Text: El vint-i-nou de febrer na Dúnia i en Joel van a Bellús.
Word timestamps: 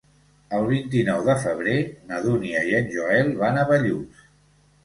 El 0.59 0.63
vint-i-nou 0.69 1.19
de 1.27 1.35
febrer 1.43 1.75
na 2.13 2.21
Dúnia 2.25 2.65
i 2.71 2.75
en 2.81 2.91
Joel 2.97 3.33
van 3.45 3.61
a 3.61 3.67
Bellús. 3.75 4.27